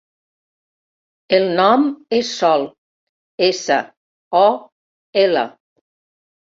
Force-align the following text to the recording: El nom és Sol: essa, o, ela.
El 1.39 1.45
nom 1.59 1.85
és 2.21 2.33
Sol: 2.41 2.67
essa, 3.51 3.79
o, 4.43 4.45
ela. 5.29 5.49